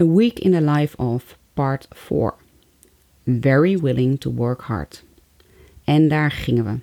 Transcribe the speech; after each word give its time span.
A 0.00 0.04
Week 0.04 0.38
in 0.38 0.52
the 0.52 0.60
Life 0.60 0.96
of 0.96 1.38
Part 1.54 1.88
4. 1.90 2.34
Very 3.40 3.78
willing 3.78 4.20
to 4.20 4.32
work 4.32 4.60
hard. 4.60 5.04
En 5.84 6.08
daar 6.08 6.30
gingen 6.30 6.64
we. 6.64 6.78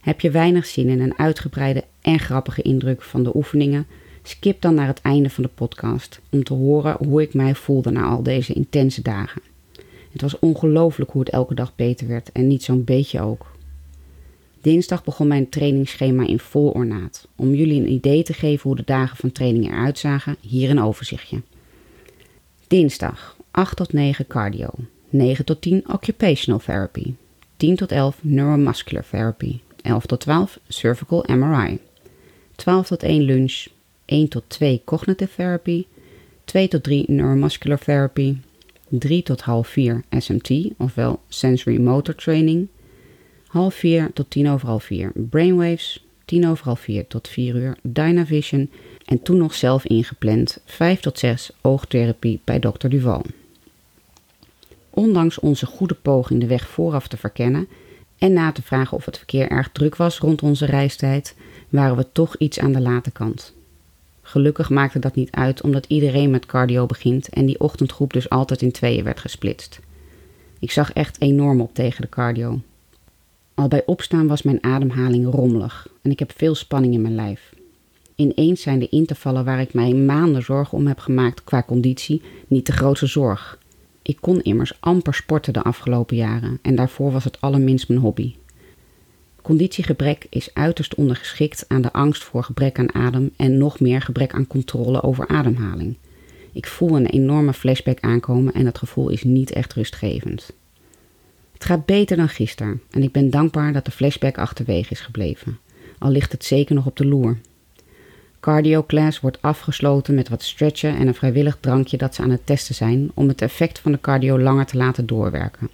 Heb 0.00 0.20
je 0.20 0.30
weinig 0.30 0.66
zin 0.66 0.88
in 0.88 1.00
een 1.00 1.18
uitgebreide 1.18 1.84
en 2.00 2.18
grappige 2.18 2.62
indruk 2.62 3.02
van 3.02 3.22
de 3.22 3.36
oefeningen? 3.36 3.86
Skip 4.22 4.60
dan 4.60 4.74
naar 4.74 4.86
het 4.86 5.00
einde 5.00 5.30
van 5.30 5.42
de 5.42 5.48
podcast 5.54 6.20
om 6.30 6.44
te 6.44 6.54
horen 6.54 6.96
hoe 7.06 7.22
ik 7.22 7.34
mij 7.34 7.54
voelde 7.54 7.90
na 7.90 8.02
al 8.02 8.22
deze 8.22 8.52
intense 8.52 9.02
dagen. 9.02 9.42
Het 10.12 10.20
was 10.20 10.38
ongelooflijk 10.38 11.10
hoe 11.10 11.20
het 11.20 11.30
elke 11.30 11.54
dag 11.54 11.74
beter 11.76 12.06
werd 12.06 12.32
en 12.32 12.46
niet 12.46 12.62
zo'n 12.62 12.84
beetje 12.84 13.20
ook. 13.20 13.52
Dinsdag 14.60 15.04
begon 15.04 15.26
mijn 15.26 15.48
trainingsschema 15.48 16.26
in 16.26 16.38
vol 16.38 16.70
ornaat. 16.70 17.28
Om 17.36 17.54
jullie 17.54 17.80
een 17.80 17.92
idee 17.92 18.22
te 18.22 18.32
geven 18.32 18.62
hoe 18.62 18.76
de 18.76 18.84
dagen 18.86 19.16
van 19.16 19.32
training 19.32 19.68
eruit 19.68 19.98
zagen, 19.98 20.36
hier 20.40 20.70
een 20.70 20.80
overzichtje. 20.80 21.40
Dinsdag 22.72 23.36
8 23.50 23.76
tot 23.76 23.92
9 23.92 24.26
cardio, 24.26 24.68
9 25.10 25.44
tot 25.44 25.62
10 25.62 25.82
occupational 25.86 26.60
therapy, 26.60 27.16
10 27.56 27.76
tot 27.76 27.92
11 27.92 28.20
neuromuscular 28.22 29.04
therapy, 29.08 29.62
11 29.82 30.08
tot 30.08 30.20
12 30.20 30.58
cervical 30.68 31.24
MRI, 31.28 31.78
12 32.56 32.86
tot 32.86 33.02
1 33.02 33.24
lunch, 33.26 33.68
1 34.06 34.28
tot 34.28 34.44
2 34.48 34.80
cognitive 34.84 35.34
therapy, 35.34 35.86
2 36.44 36.68
tot 36.68 36.82
3 36.82 37.06
neuromuscular 37.08 37.78
therapy, 37.78 38.40
3 38.88 39.22
tot 39.22 39.42
half 39.42 39.68
4 39.68 40.04
SMT, 40.10 40.74
ofwel 40.78 41.20
sensory 41.28 41.78
motor 41.78 42.14
training, 42.14 42.68
half 43.48 43.74
4 43.74 44.12
tot 44.12 44.30
10 44.30 44.46
over 44.46 44.66
half 44.66 44.84
4 44.84 45.12
brainwaves, 45.14 45.98
10 46.24 46.44
over 46.44 46.64
half 46.64 46.80
4 46.80 47.06
tot 47.06 47.28
4 47.28 47.54
uur 47.54 47.76
Dynavision 47.82 48.70
en 49.04 49.22
toen 49.22 49.36
nog 49.36 49.54
zelf 49.54 49.84
ingepland 49.84 50.58
5 50.64 51.00
tot 51.00 51.18
6 51.18 51.50
oogtherapie 51.60 52.40
bij 52.44 52.58
Dr. 52.58 52.88
Duval. 52.88 53.24
Ondanks 54.90 55.38
onze 55.38 55.66
goede 55.66 55.94
poging 55.94 56.40
de 56.40 56.46
weg 56.46 56.68
vooraf 56.68 57.08
te 57.08 57.16
verkennen 57.16 57.68
en 58.18 58.32
na 58.32 58.52
te 58.52 58.62
vragen 58.62 58.96
of 58.96 59.04
het 59.04 59.16
verkeer 59.16 59.50
erg 59.50 59.70
druk 59.72 59.96
was 59.96 60.18
rond 60.18 60.42
onze 60.42 60.66
reistijd, 60.66 61.34
waren 61.68 61.96
we 61.96 62.06
toch 62.12 62.36
iets 62.36 62.58
aan 62.58 62.72
de 62.72 62.80
late 62.80 63.10
kant. 63.10 63.54
Gelukkig 64.22 64.70
maakte 64.70 64.98
dat 64.98 65.14
niet 65.14 65.30
uit, 65.30 65.62
omdat 65.62 65.86
iedereen 65.86 66.30
met 66.30 66.46
cardio 66.46 66.86
begint 66.86 67.28
en 67.28 67.46
die 67.46 67.60
ochtendgroep 67.60 68.12
dus 68.12 68.28
altijd 68.28 68.62
in 68.62 68.72
tweeën 68.72 69.04
werd 69.04 69.20
gesplitst. 69.20 69.80
Ik 70.58 70.70
zag 70.70 70.92
echt 70.92 71.20
enorm 71.20 71.60
op 71.60 71.74
tegen 71.74 72.02
de 72.02 72.08
cardio. 72.08 72.60
Al 73.54 73.68
bij 73.68 73.82
opstaan 73.86 74.26
was 74.26 74.42
mijn 74.42 74.64
ademhaling 74.64 75.34
rommelig 75.34 75.88
en 76.02 76.10
ik 76.10 76.18
heb 76.18 76.32
veel 76.36 76.54
spanning 76.54 76.94
in 76.94 77.02
mijn 77.02 77.14
lijf. 77.14 77.52
Ineens 78.22 78.62
zijn 78.62 78.78
de 78.78 78.88
intervallen 78.88 79.44
waar 79.44 79.60
ik 79.60 79.74
mij 79.74 79.94
maanden 79.94 80.42
zorgen 80.42 80.78
om 80.78 80.86
heb 80.86 80.98
gemaakt 80.98 81.44
qua 81.44 81.62
conditie 81.62 82.22
niet 82.46 82.66
de 82.66 82.72
grootste 82.72 83.06
zorg. 83.06 83.58
Ik 84.02 84.16
kon 84.20 84.42
immers 84.42 84.72
amper 84.80 85.14
sporten 85.14 85.52
de 85.52 85.62
afgelopen 85.62 86.16
jaren 86.16 86.58
en 86.62 86.74
daarvoor 86.74 87.12
was 87.12 87.24
het 87.24 87.40
allerminst 87.40 87.88
mijn 87.88 88.00
hobby. 88.00 88.34
Conditiegebrek 89.42 90.26
is 90.30 90.54
uiterst 90.54 90.94
ondergeschikt 90.94 91.64
aan 91.68 91.82
de 91.82 91.92
angst 91.92 92.24
voor 92.24 92.44
gebrek 92.44 92.78
aan 92.78 92.94
adem 92.94 93.30
en 93.36 93.58
nog 93.58 93.80
meer 93.80 94.02
gebrek 94.02 94.32
aan 94.32 94.46
controle 94.46 95.02
over 95.02 95.28
ademhaling. 95.28 95.96
Ik 96.52 96.66
voel 96.66 96.96
een 96.96 97.06
enorme 97.06 97.52
flashback 97.52 98.00
aankomen 98.00 98.52
en 98.52 98.64
dat 98.64 98.78
gevoel 98.78 99.08
is 99.08 99.22
niet 99.22 99.52
echt 99.52 99.72
rustgevend. 99.72 100.52
Het 101.52 101.64
gaat 101.64 101.86
beter 101.86 102.16
dan 102.16 102.28
gisteren 102.28 102.82
en 102.90 103.02
ik 103.02 103.12
ben 103.12 103.30
dankbaar 103.30 103.72
dat 103.72 103.84
de 103.84 103.90
flashback 103.90 104.38
achterwege 104.38 104.90
is 104.90 105.00
gebleven, 105.00 105.58
al 105.98 106.10
ligt 106.10 106.32
het 106.32 106.44
zeker 106.44 106.74
nog 106.74 106.86
op 106.86 106.96
de 106.96 107.06
loer. 107.06 107.38
Cardio 108.42 108.84
class 108.86 109.20
wordt 109.20 109.42
afgesloten 109.42 110.14
met 110.14 110.28
wat 110.28 110.42
stretchen 110.42 110.96
en 110.96 111.06
een 111.06 111.14
vrijwillig 111.14 111.56
drankje 111.60 111.96
dat 111.96 112.14
ze 112.14 112.22
aan 112.22 112.30
het 112.30 112.46
testen 112.46 112.74
zijn 112.74 113.10
om 113.14 113.28
het 113.28 113.42
effect 113.42 113.78
van 113.78 113.92
de 113.92 114.00
cardio 114.00 114.38
langer 114.38 114.66
te 114.66 114.76
laten 114.76 115.06
doorwerken. 115.06 115.68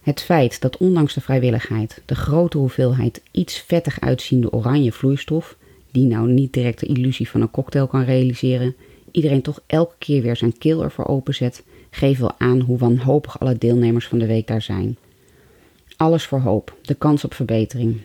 Het 0.00 0.20
feit 0.20 0.60
dat 0.60 0.76
ondanks 0.76 1.14
de 1.14 1.20
vrijwilligheid 1.20 2.02
de 2.06 2.14
grote 2.14 2.58
hoeveelheid 2.58 3.22
iets 3.30 3.58
vettig 3.58 4.00
uitziende 4.00 4.52
oranje 4.52 4.92
vloeistof, 4.92 5.56
die 5.90 6.06
nou 6.06 6.28
niet 6.28 6.52
direct 6.52 6.80
de 6.80 6.86
illusie 6.86 7.28
van 7.28 7.40
een 7.40 7.50
cocktail 7.50 7.86
kan 7.86 8.04
realiseren, 8.04 8.74
iedereen 9.10 9.42
toch 9.42 9.60
elke 9.66 9.94
keer 9.98 10.22
weer 10.22 10.36
zijn 10.36 10.58
keel 10.58 10.82
ervoor 10.82 11.06
openzet, 11.06 11.62
geeft 11.90 12.20
wel 12.20 12.34
aan 12.38 12.60
hoe 12.60 12.78
wanhopig 12.78 13.40
alle 13.40 13.58
deelnemers 13.58 14.06
van 14.06 14.18
de 14.18 14.26
week 14.26 14.46
daar 14.46 14.62
zijn. 14.62 14.96
Alles 15.96 16.24
voor 16.24 16.40
hoop, 16.40 16.76
de 16.82 16.94
kans 16.94 17.24
op 17.24 17.34
verbetering. 17.34 18.00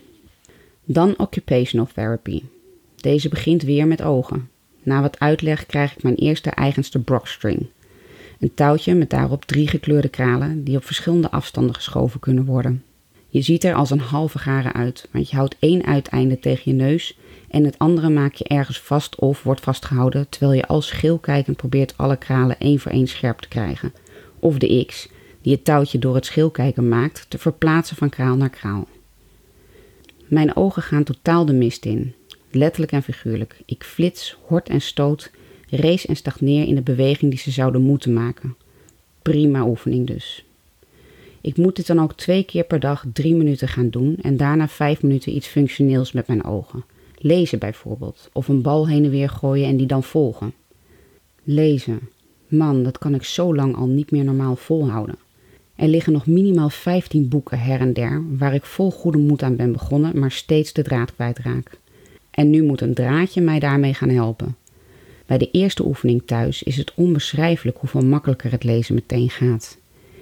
Dan 0.83 1.17
occupational 1.17 1.87
therapy. 1.93 2.41
Deze 3.01 3.29
begint 3.29 3.63
weer 3.63 3.87
met 3.87 4.01
ogen. 4.01 4.49
Na 4.83 5.01
wat 5.01 5.19
uitleg 5.19 5.65
krijg 5.65 5.95
ik 5.95 6.03
mijn 6.03 6.15
eerste 6.15 6.49
eigenste 6.49 6.99
Brockstring. 6.99 7.67
Een 8.39 8.53
touwtje 8.53 8.95
met 8.95 9.09
daarop 9.09 9.45
drie 9.45 9.67
gekleurde 9.67 10.09
kralen 10.09 10.63
die 10.63 10.77
op 10.77 10.85
verschillende 10.85 11.31
afstanden 11.31 11.75
geschoven 11.75 12.19
kunnen 12.19 12.45
worden. 12.45 12.83
Je 13.27 13.41
ziet 13.41 13.63
er 13.63 13.73
als 13.73 13.89
een 13.89 13.99
halve 13.99 14.39
garen 14.39 14.73
uit, 14.73 15.07
want 15.11 15.29
je 15.29 15.35
houdt 15.35 15.55
één 15.59 15.85
uiteinde 15.85 16.39
tegen 16.39 16.71
je 16.71 16.83
neus 16.83 17.17
en 17.49 17.63
het 17.63 17.77
andere 17.77 18.09
maak 18.09 18.33
je 18.33 18.43
ergens 18.43 18.79
vast 18.79 19.15
of 19.15 19.43
wordt 19.43 19.61
vastgehouden 19.61 20.29
terwijl 20.29 20.53
je 20.53 20.67
als 20.67 20.87
schilkijkend 20.87 21.57
probeert 21.57 21.97
alle 21.97 22.17
kralen 22.17 22.59
één 22.59 22.79
voor 22.79 22.91
één 22.91 23.07
scherp 23.07 23.39
te 23.39 23.47
krijgen. 23.47 23.93
Of 24.39 24.57
de 24.57 24.85
X, 24.85 25.09
die 25.41 25.53
het 25.53 25.65
touwtje 25.65 25.99
door 25.99 26.15
het 26.15 26.25
schilkijken 26.25 26.87
maakt, 26.87 27.25
te 27.29 27.37
verplaatsen 27.37 27.95
van 27.95 28.09
kraal 28.09 28.35
naar 28.35 28.49
kraal. 28.49 28.87
Mijn 30.27 30.55
ogen 30.55 30.81
gaan 30.81 31.03
totaal 31.03 31.45
de 31.45 31.53
mist 31.53 31.85
in, 31.85 32.13
letterlijk 32.51 32.91
en 32.91 33.03
figuurlijk. 33.03 33.61
Ik 33.65 33.83
flits, 33.83 34.37
hort 34.45 34.69
en 34.69 34.81
stoot 34.81 35.31
race 35.69 36.07
en 36.07 36.15
stagneer 36.15 36.67
in 36.67 36.75
de 36.75 36.81
beweging 36.81 37.31
die 37.31 37.39
ze 37.39 37.51
zouden 37.51 37.81
moeten 37.81 38.13
maken. 38.13 38.55
Prima 39.21 39.67
oefening 39.67 40.07
dus. 40.07 40.43
Ik 41.41 41.57
moet 41.57 41.75
dit 41.75 41.87
dan 41.87 41.99
ook 41.99 42.13
twee 42.13 42.43
keer 42.43 42.63
per 42.63 42.79
dag 42.79 43.05
drie 43.13 43.35
minuten 43.35 43.67
gaan 43.67 43.89
doen 43.89 44.17
en 44.21 44.37
daarna 44.37 44.67
vijf 44.67 45.01
minuten 45.01 45.35
iets 45.35 45.47
functioneels 45.47 46.11
met 46.11 46.27
mijn 46.27 46.43
ogen. 46.43 46.83
Lezen 47.17 47.59
bijvoorbeeld, 47.59 48.29
of 48.33 48.47
een 48.47 48.61
bal 48.61 48.87
heen 48.87 49.03
en 49.03 49.09
weer 49.09 49.29
gooien 49.29 49.67
en 49.67 49.77
die 49.77 49.87
dan 49.87 50.03
volgen. 50.03 50.53
Lezen. 51.43 51.99
Man, 52.47 52.83
dat 52.83 52.97
kan 52.97 53.15
ik 53.15 53.23
zo 53.23 53.55
lang 53.55 53.75
al 53.75 53.87
niet 53.87 54.11
meer 54.11 54.23
normaal 54.23 54.55
volhouden. 54.55 55.15
Er 55.75 55.87
liggen 55.87 56.13
nog 56.13 56.25
minimaal 56.25 56.69
15 56.69 57.27
boeken 57.27 57.59
her 57.59 57.79
en 57.79 57.93
der 57.93 58.23
waar 58.37 58.53
ik 58.53 58.65
vol 58.65 58.91
goede 58.91 59.17
moed 59.17 59.43
aan 59.43 59.55
ben 59.55 59.71
begonnen, 59.71 60.19
maar 60.19 60.31
steeds 60.31 60.73
de 60.73 60.81
draad 60.81 61.13
kwijtraak. 61.13 61.77
En 62.39 62.49
nu 62.49 62.63
moet 62.63 62.81
een 62.81 62.93
draadje 62.93 63.41
mij 63.41 63.59
daarmee 63.59 63.93
gaan 63.93 64.09
helpen. 64.09 64.55
Bij 65.25 65.37
de 65.37 65.51
eerste 65.51 65.85
oefening 65.85 66.21
thuis 66.25 66.63
is 66.63 66.77
het 66.77 66.93
onbeschrijfelijk 66.95 67.77
hoeveel 67.77 68.05
makkelijker 68.05 68.51
het 68.51 68.63
lezen 68.63 68.95
meteen 68.95 69.29
gaat. 69.29 69.77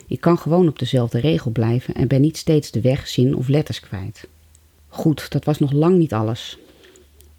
Ik 0.07 0.21
kan 0.21 0.37
gewoon 0.37 0.67
op 0.67 0.79
dezelfde 0.79 1.19
regel 1.19 1.51
blijven 1.51 1.93
en 1.93 2.07
ben 2.07 2.21
niet 2.21 2.37
steeds 2.37 2.71
de 2.71 2.81
weg, 2.81 3.07
zin 3.07 3.35
of 3.35 3.47
letters 3.47 3.79
kwijt. 3.79 4.27
Goed, 4.87 5.31
dat 5.31 5.45
was 5.45 5.59
nog 5.59 5.71
lang 5.71 5.97
niet 5.97 6.13
alles. 6.13 6.57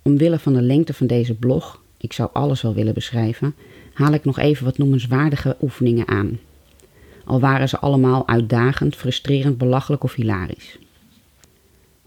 Omwille 0.03 0.39
van 0.39 0.53
de 0.53 0.63
lengte 0.63 0.95
van 0.95 1.07
deze 1.07 1.35
blog, 1.35 1.83
ik 1.97 2.13
zou 2.13 2.31
alles 2.33 2.63
wel 2.63 2.75
willen 2.75 2.95
beschrijven, 2.95 3.55
haal 3.93 4.13
ik 4.13 4.25
nog 4.25 4.39
even 4.39 4.65
wat 4.65 4.79
noemenswaardige 4.79 5.57
oefeningen 5.61 6.09
aan. 6.09 6.39
Al 7.25 7.41
waren 7.41 7.69
ze 7.69 7.79
allemaal 7.79 8.29
uitdagend, 8.29 8.97
frustrerend, 8.97 9.59
belachelijk 9.59 10.05
of 10.05 10.15
hilarisch. 10.15 10.79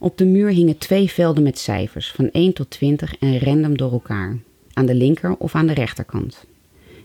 Op 0.04 0.18
de 0.18 0.26
muur 0.26 0.50
hingen 0.50 0.78
twee 0.78 1.10
velden 1.10 1.44
met 1.44 1.60
cijfers 1.60 2.12
van 2.12 2.32
1 2.32 2.54
tot 2.54 2.70
20 2.70 3.18
en 3.20 3.40
random 3.40 3.78
door 3.78 3.92
elkaar 3.92 4.38
aan 4.74 4.86
de 4.86 4.96
linker 4.96 5.36
of 5.38 5.56
aan 5.56 5.68
de 5.68 5.74
rechterkant. 5.74 6.46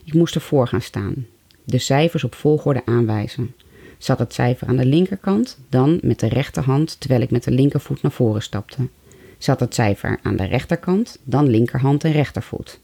Ik 0.03 0.13
moest 0.13 0.35
ervoor 0.35 0.67
gaan 0.67 0.81
staan, 0.81 1.27
de 1.63 1.77
cijfers 1.77 2.23
op 2.23 2.35
volgorde 2.35 2.81
aanwijzen. 2.85 3.55
Zat 3.97 4.19
het 4.19 4.33
cijfer 4.33 4.67
aan 4.67 4.75
de 4.75 4.85
linkerkant, 4.85 5.57
dan 5.69 5.99
met 6.01 6.19
de 6.19 6.27
rechterhand 6.27 6.99
terwijl 6.99 7.21
ik 7.21 7.31
met 7.31 7.43
de 7.43 7.51
linkervoet 7.51 8.01
naar 8.01 8.11
voren 8.11 8.41
stapte. 8.41 8.87
Zat 9.37 9.59
het 9.59 9.73
cijfer 9.73 10.19
aan 10.23 10.35
de 10.35 10.45
rechterkant, 10.45 11.19
dan 11.23 11.49
linkerhand 11.49 12.03
en 12.03 12.11
rechtervoet. 12.11 12.79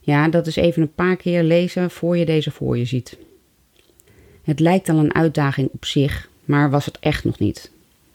Ja, 0.00 0.28
dat 0.28 0.46
is 0.46 0.56
even 0.56 0.82
een 0.82 0.94
paar 0.94 1.16
keer 1.16 1.42
lezen 1.42 1.90
voor 1.90 2.16
je 2.16 2.24
deze 2.24 2.50
voor 2.50 2.78
je 2.78 2.84
ziet. 2.84 3.16
Het 4.42 4.60
lijkt 4.60 4.88
al 4.88 4.98
een 4.98 5.14
uitdaging 5.14 5.68
op 5.72 5.84
zich, 5.84 6.28
maar 6.44 6.70
was 6.70 6.84
het 6.84 6.98
echt 6.98 7.24
nog 7.24 7.38
niet. 7.38 7.71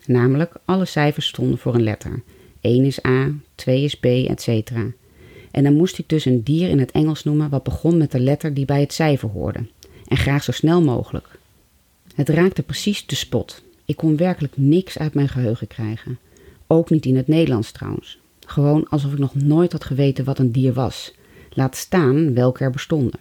Namelijk, 0.07 0.53
alle 0.65 0.85
cijfers 0.85 1.27
stonden 1.27 1.57
voor 1.57 1.75
een 1.75 1.83
letter. 1.83 2.21
1 2.61 2.85
is 2.85 3.05
A, 3.05 3.31
2 3.55 3.83
is 3.83 3.95
B, 3.95 4.05
etc. 4.05 4.71
En 5.51 5.63
dan 5.63 5.73
moest 5.73 5.97
ik 5.97 6.09
dus 6.09 6.25
een 6.25 6.43
dier 6.43 6.69
in 6.69 6.79
het 6.79 6.91
Engels 6.91 7.23
noemen 7.23 7.49
wat 7.49 7.63
begon 7.63 7.97
met 7.97 8.11
de 8.11 8.19
letter 8.19 8.53
die 8.53 8.65
bij 8.65 8.79
het 8.79 8.93
cijfer 8.93 9.29
hoorde. 9.29 9.59
En 10.07 10.17
graag 10.17 10.43
zo 10.43 10.51
snel 10.51 10.81
mogelijk. 10.81 11.39
Het 12.15 12.29
raakte 12.29 12.63
precies 12.63 13.05
de 13.05 13.15
spot. 13.15 13.63
Ik 13.85 13.95
kon 13.95 14.17
werkelijk 14.17 14.53
niks 14.57 14.97
uit 14.97 15.13
mijn 15.13 15.29
geheugen 15.29 15.67
krijgen. 15.67 16.19
Ook 16.67 16.89
niet 16.89 17.05
in 17.05 17.15
het 17.15 17.27
Nederlands 17.27 17.71
trouwens. 17.71 18.19
Gewoon 18.45 18.89
alsof 18.89 19.11
ik 19.11 19.19
nog 19.19 19.35
nooit 19.35 19.71
had 19.71 19.83
geweten 19.83 20.25
wat 20.25 20.39
een 20.39 20.51
dier 20.51 20.73
was. 20.73 21.13
Laat 21.49 21.75
staan 21.75 22.33
welke 22.33 22.63
er 22.63 22.71
bestonden. 22.71 23.19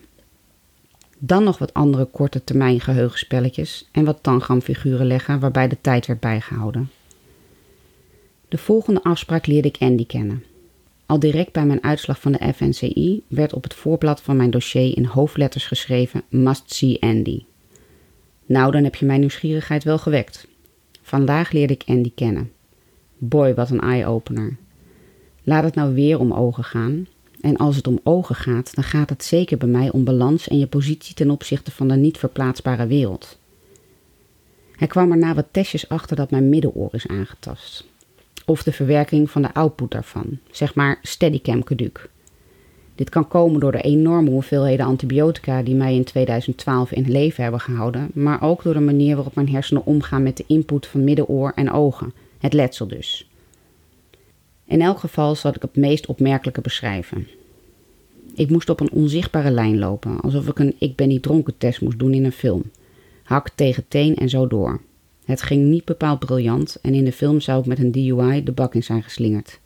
Dan 1.19 1.45
nog 1.45 1.59
wat 1.59 1.75
andere 1.75 2.05
korte 2.05 2.45
termijn 2.45 2.81
geheugenspelletjes 2.81 3.89
en 3.93 4.05
wat 4.05 4.23
tangramfiguren 4.23 5.07
leggen 5.07 5.41
waarbij 5.41 5.69
de 5.69 5.81
tijd 5.81 6.07
werd 6.07 6.21
bijgehouden. 6.21 6.91
De 8.49 8.59
volgende 8.59 9.03
afspraak 9.03 9.47
leerde 9.47 9.69
ik 9.69 9.77
Andy 9.79 10.07
kennen. 10.07 10.45
Al 11.07 11.19
direct 11.19 11.53
bij 11.53 11.67
mijn 11.67 11.83
uitslag 11.83 12.21
van 12.21 12.33
de 12.33 12.53
FNCI 12.55 13.23
werd 13.27 13.53
op 13.53 13.63
het 13.63 13.75
voorblad 13.75 14.21
van 14.21 14.37
mijn 14.37 14.51
dossier 14.51 14.97
in 14.97 15.05
hoofdletters 15.05 15.67
geschreven 15.67 16.23
Must 16.29 16.75
see 16.75 17.01
Andy. 17.01 17.45
Nou, 18.47 18.71
dan 18.71 18.85
heb 18.85 18.95
je 18.95 19.07
mijn 19.07 19.21
nieuwsgierigheid 19.21 19.85
wel 19.85 19.99
gewekt. 19.99 20.49
Vandaag 21.03 21.51
leerde 21.53 21.73
ik 21.73 21.83
Andy 21.87 22.13
kennen. 22.15 22.53
Boy, 23.19 23.55
wat 23.55 23.71
een 23.71 23.81
eye-opener. 23.81 24.57
Laat 25.43 25.65
het 25.65 25.75
nou 25.75 25.95
weer 25.95 26.19
om 26.19 26.33
ogen 26.33 26.65
gaan. 26.65 27.07
En 27.47 27.57
als 27.57 27.77
het 27.77 27.87
om 27.87 28.01
ogen 28.03 28.35
gaat, 28.35 28.75
dan 28.75 28.85
gaat 28.85 29.09
het 29.09 29.25
zeker 29.25 29.57
bij 29.57 29.69
mij 29.69 29.91
om 29.91 30.05
balans 30.05 30.49
en 30.49 30.59
je 30.59 30.67
positie 30.67 31.15
ten 31.15 31.31
opzichte 31.31 31.71
van 31.71 31.89
de 31.89 31.95
niet 31.95 32.19
verplaatsbare 32.19 32.87
wereld. 32.87 33.39
Hij 34.73 34.87
kwam 34.87 35.11
er 35.11 35.19
na 35.19 35.35
wat 35.35 35.47
testjes 35.51 35.89
achter 35.89 36.17
dat 36.17 36.31
mijn 36.31 36.49
middenoor 36.49 36.89
is 36.93 37.07
aangetast. 37.07 37.85
Of 38.45 38.63
de 38.63 38.73
verwerking 38.73 39.31
van 39.31 39.43
de 39.43 39.55
output 39.55 39.91
daarvan, 39.91 40.39
zeg 40.51 40.75
maar 40.75 40.99
steadicam 41.03 41.65
caduc. 41.65 42.09
Dit 42.95 43.09
kan 43.09 43.29
komen 43.29 43.61
door 43.61 43.73
de 43.73 43.81
enorme 43.81 44.31
hoeveelheden 44.31 44.87
antibiotica 44.87 45.63
die 45.63 45.75
mij 45.75 45.95
in 45.95 46.05
2012 46.05 46.93
in 46.93 47.11
leven 47.11 47.43
hebben 47.43 47.61
gehouden, 47.61 48.11
maar 48.15 48.43
ook 48.43 48.63
door 48.63 48.75
de 48.75 48.81
manier 48.81 49.15
waarop 49.15 49.35
mijn 49.35 49.51
hersenen 49.51 49.87
omgaan 49.87 50.23
met 50.23 50.37
de 50.37 50.45
input 50.47 50.87
van 50.87 51.05
middenoor 51.05 51.53
en 51.55 51.73
ogen, 51.73 52.13
het 52.39 52.53
letsel 52.53 52.87
dus. 52.87 53.29
In 54.67 54.81
elk 54.81 54.99
geval 54.99 55.35
zal 55.35 55.53
ik 55.55 55.63
het 55.63 55.77
meest 55.77 56.07
opmerkelijke 56.07 56.61
beschrijven. 56.61 57.29
Ik 58.35 58.51
moest 58.51 58.71
op 58.71 58.81
een 58.81 58.93
onzichtbare 58.93 59.51
lijn 59.51 59.79
lopen, 59.79 60.21
alsof 60.21 60.49
ik 60.49 60.59
een 60.59 60.75
ik 60.79 60.97
ben 60.97 61.09
niet 61.09 61.23
dronken 61.23 61.59
test 61.59 61.81
moest 61.81 61.99
doen 61.99 62.15
in 62.15 62.25
een 62.25 62.33
film. 62.33 62.63
Hak 63.23 63.51
tegen 63.55 63.85
teen 63.89 64.17
en 64.17 64.29
zo 64.29 64.47
door. 64.47 64.81
Het 65.25 65.43
ging 65.43 65.65
niet 65.65 65.85
bepaald 65.85 66.19
briljant 66.19 66.79
en 66.83 66.95
in 66.95 67.05
de 67.05 67.13
film 67.13 67.41
zou 67.41 67.61
ik 67.61 67.67
met 67.67 67.79
een 67.79 67.93
DUI 67.93 68.43
de 68.45 68.53
bak 68.53 68.75
in 68.75 68.83
zijn 68.83 69.03
geslingerd. 69.03 69.59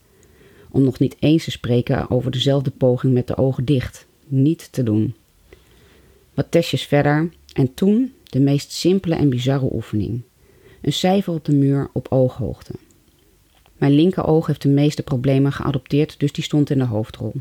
Om 0.70 0.82
nog 0.82 0.98
niet 0.98 1.16
eens 1.18 1.44
te 1.44 1.50
spreken 1.50 2.10
over 2.10 2.30
dezelfde 2.30 2.70
poging 2.70 3.12
met 3.12 3.26
de 3.26 3.36
ogen 3.36 3.64
dicht. 3.64 4.06
Niet 4.26 4.72
te 4.72 4.82
doen. 4.82 5.14
Wat 6.34 6.50
testjes 6.50 6.82
verder 6.82 7.30
en 7.52 7.74
toen 7.74 8.12
de 8.24 8.40
meest 8.40 8.72
simpele 8.72 9.14
en 9.14 9.28
bizarre 9.28 9.68
oefening. 9.72 10.20
Een 10.80 10.92
cijfer 10.92 11.32
op 11.32 11.44
de 11.44 11.54
muur 11.54 11.90
op 11.92 12.06
ooghoogte. 12.10 12.72
Mijn 13.80 13.92
linkeroog 13.92 14.46
heeft 14.46 14.62
de 14.62 14.68
meeste 14.68 15.02
problemen 15.02 15.52
geadopteerd, 15.52 16.18
dus 16.18 16.32
die 16.32 16.44
stond 16.44 16.70
in 16.70 16.78
de 16.78 16.84
hoofdrol. 16.84 17.32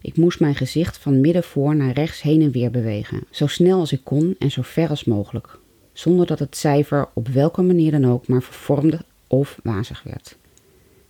Ik 0.00 0.16
moest 0.16 0.40
mijn 0.40 0.54
gezicht 0.54 0.98
van 0.98 1.20
midden 1.20 1.42
voor 1.42 1.76
naar 1.76 1.92
rechts 1.92 2.22
heen 2.22 2.42
en 2.42 2.50
weer 2.50 2.70
bewegen, 2.70 3.24
zo 3.30 3.46
snel 3.46 3.78
als 3.78 3.92
ik 3.92 4.00
kon 4.02 4.36
en 4.38 4.50
zo 4.50 4.62
ver 4.62 4.88
als 4.88 5.04
mogelijk, 5.04 5.58
zonder 5.92 6.26
dat 6.26 6.38
het 6.38 6.56
cijfer 6.56 7.08
op 7.14 7.28
welke 7.28 7.62
manier 7.62 7.90
dan 7.90 8.06
ook 8.06 8.28
maar 8.28 8.42
vervormde 8.42 9.00
of 9.26 9.58
wazig 9.62 10.02
werd. 10.02 10.36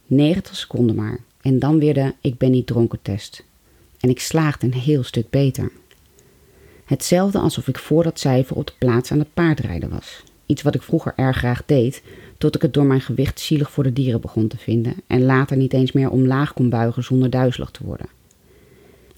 90 0.07 0.57
seconden 0.57 0.97
maar, 0.97 1.19
en 1.41 1.59
dan 1.59 1.79
weer 1.79 1.95
de 1.95 2.15
ik 2.21 2.39
ben 2.39 2.51
niet 2.51 2.67
dronken 2.67 3.03
test. 3.03 3.45
En 4.01 4.11
ik 4.11 4.21
slaagde 4.21 4.67
een 4.67 4.75
heel 4.75 5.03
stuk 5.03 5.31
beter. 5.31 5.73
Hetzelfde 6.85 7.39
alsof 7.39 7.69
ik 7.69 7.79
voor 7.79 8.03
dat 8.03 8.19
cijfer 8.19 8.57
op 8.57 8.67
de 8.67 8.73
plaats 8.79 9.13
aan 9.13 9.19
het 9.19 9.35
paardrijden 9.35 9.91
was. 9.91 10.23
Iets 10.47 10.63
wat 10.63 10.75
ik 10.75 10.83
vroeger 10.83 11.13
erg 11.17 11.37
graag 11.37 11.63
deed, 11.67 12.03
tot 12.39 12.55
ik 12.55 12.63
het 12.63 12.75
door 12.75 12.85
mijn 12.85 13.01
gewicht 13.01 13.41
zielig 13.41 13.71
voor 13.71 13.85
de 13.85 13.93
dieren 13.93 14.21
begon 14.21 14.49
te 14.49 14.57
vinden 14.57 14.95
en 15.07 15.25
later 15.25 15.57
niet 15.57 15.73
eens 15.73 15.93
meer 15.93 16.11
omlaag 16.11 16.53
kon 16.53 16.69
buigen 16.69 17.05
zonder 17.05 17.31
duizelig 17.31 17.71
te 17.71 17.85
worden. 17.85 18.07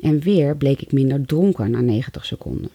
En 0.00 0.20
weer 0.20 0.56
bleek 0.56 0.81
ik 0.81 0.93
minder 0.93 1.26
dronken 1.26 1.70
na 1.70 1.81
90 1.81 2.25
seconden. 2.25 2.70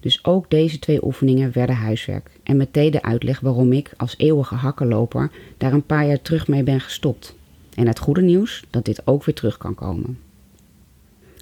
Dus 0.00 0.24
ook 0.24 0.50
deze 0.50 0.78
twee 0.78 1.04
oefeningen 1.04 1.52
werden 1.52 1.76
huiswerk 1.76 2.30
en 2.42 2.56
meteen 2.56 2.90
de 2.90 3.02
uitleg 3.02 3.40
waarom 3.40 3.72
ik 3.72 3.92
als 3.96 4.14
eeuwige 4.16 4.54
hakkenloper 4.54 5.30
daar 5.58 5.72
een 5.72 5.86
paar 5.86 6.06
jaar 6.06 6.22
terug 6.22 6.48
mee 6.48 6.62
ben 6.62 6.80
gestopt. 6.80 7.34
En 7.74 7.86
het 7.86 7.98
goede 7.98 8.22
nieuws 8.22 8.64
dat 8.70 8.84
dit 8.84 9.02
ook 9.04 9.24
weer 9.24 9.34
terug 9.34 9.56
kan 9.56 9.74
komen. 9.74 10.18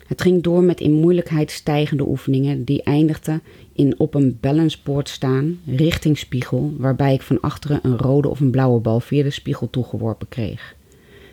Het 0.06 0.22
ging 0.22 0.42
door 0.42 0.62
met 0.62 0.80
in 0.80 0.92
moeilijkheid 0.92 1.50
stijgende 1.50 2.08
oefeningen 2.08 2.64
die 2.64 2.82
eindigden 2.82 3.42
in 3.72 3.94
op 3.98 4.14
een 4.14 4.38
balanceboard 4.40 5.08
staan, 5.08 5.60
richting 5.66 6.18
spiegel, 6.18 6.72
waarbij 6.78 7.14
ik 7.14 7.22
van 7.22 7.40
achteren 7.40 7.80
een 7.82 7.98
rode 7.98 8.28
of 8.28 8.40
een 8.40 8.50
blauwe 8.50 8.80
bal 8.80 9.00
via 9.00 9.22
de 9.22 9.30
spiegel 9.30 9.70
toegeworpen 9.70 10.28
kreeg. 10.28 10.74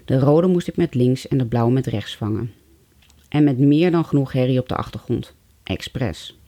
De 0.06 0.20
rode 0.20 0.48
moest 0.48 0.68
ik 0.68 0.76
met 0.78 0.96
links 0.96 1.28
en 1.28 1.38
de 1.38 1.46
blauwe 1.46 1.72
met 1.72 1.86
rechts 1.86 2.16
vangen. 2.18 2.52
En 3.30 3.44
met 3.44 3.58
meer 3.58 3.92
dan 3.92 4.06
genoeg 4.06 4.32
herrie 4.32 4.60
op 4.60 4.70
de 4.70 4.76
achtergrond. 4.76 5.34
Expres. 5.64 6.40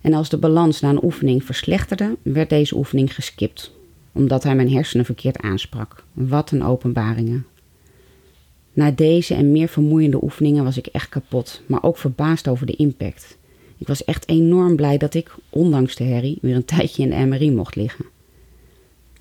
En 0.00 0.12
als 0.12 0.28
de 0.28 0.38
balans 0.38 0.80
na 0.80 0.88
een 0.88 1.04
oefening 1.04 1.44
verslechterde, 1.44 2.16
werd 2.22 2.50
deze 2.50 2.76
oefening 2.76 3.14
geskipt, 3.14 3.72
omdat 4.12 4.42
hij 4.42 4.54
mijn 4.54 4.72
hersenen 4.72 5.04
verkeerd 5.04 5.38
aansprak. 5.38 6.04
Wat 6.12 6.50
een 6.50 6.64
openbaringen. 6.64 7.46
Na 8.80 8.90
deze 8.90 9.34
en 9.34 9.52
meer 9.52 9.68
vermoeiende 9.68 10.22
oefeningen 10.22 10.64
was 10.64 10.76
ik 10.76 10.86
echt 10.86 11.08
kapot, 11.08 11.62
maar 11.66 11.82
ook 11.82 11.98
verbaasd 11.98 12.48
over 12.48 12.66
de 12.66 12.76
impact. 12.76 13.36
Ik 13.78 13.86
was 13.86 14.04
echt 14.04 14.28
enorm 14.28 14.76
blij 14.76 14.98
dat 14.98 15.14
ik, 15.14 15.34
ondanks 15.50 15.94
de 15.94 16.04
herrie, 16.04 16.38
weer 16.40 16.54
een 16.54 16.64
tijdje 16.64 17.02
in 17.02 17.10
de 17.10 17.16
MRI 17.16 17.50
mocht 17.50 17.76
liggen. 17.76 18.04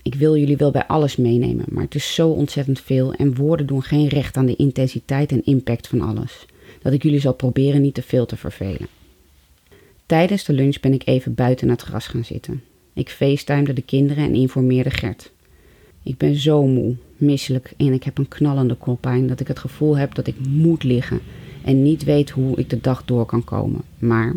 Ik 0.01 0.15
wil 0.15 0.37
jullie 0.37 0.57
wel 0.57 0.71
bij 0.71 0.87
alles 0.87 1.15
meenemen, 1.15 1.65
maar 1.69 1.83
het 1.83 1.95
is 1.95 2.13
zo 2.13 2.29
ontzettend 2.29 2.79
veel 2.79 3.13
en 3.13 3.35
woorden 3.35 3.65
doen 3.65 3.83
geen 3.83 4.07
recht 4.07 4.37
aan 4.37 4.45
de 4.45 4.55
intensiteit 4.55 5.31
en 5.31 5.45
impact 5.45 5.87
van 5.87 6.01
alles, 6.01 6.45
dat 6.81 6.93
ik 6.93 7.03
jullie 7.03 7.19
zal 7.19 7.33
proberen 7.33 7.81
niet 7.81 7.93
te 7.93 8.01
veel 8.01 8.25
te 8.25 8.37
vervelen. 8.37 8.87
Tijdens 10.05 10.43
de 10.43 10.53
lunch 10.53 10.79
ben 10.79 10.93
ik 10.93 11.07
even 11.07 11.33
buiten 11.33 11.69
het 11.69 11.81
gras 11.81 12.07
gaan 12.07 12.25
zitten. 12.25 12.63
Ik 12.93 13.09
facetimede 13.09 13.73
de 13.73 13.81
kinderen 13.81 14.23
en 14.23 14.35
informeerde 14.35 14.89
Gert. 14.91 15.31
Ik 16.03 16.17
ben 16.17 16.35
zo 16.35 16.67
moe, 16.67 16.95
misselijk 17.17 17.73
en 17.77 17.93
ik 17.93 18.03
heb 18.03 18.17
een 18.17 18.27
knallende 18.27 18.75
koppijn 18.75 19.27
dat 19.27 19.39
ik 19.39 19.47
het 19.47 19.59
gevoel 19.59 19.97
heb 19.97 20.15
dat 20.15 20.27
ik 20.27 20.35
moet 20.47 20.83
liggen 20.83 21.19
en 21.63 21.83
niet 21.83 22.03
weet 22.03 22.29
hoe 22.29 22.57
ik 22.57 22.69
de 22.69 22.81
dag 22.81 23.05
door 23.05 23.25
kan 23.25 23.43
komen. 23.43 23.81
Maar 23.99 24.35